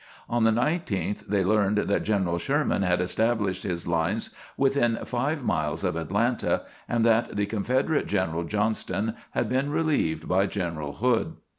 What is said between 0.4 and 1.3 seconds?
the 19th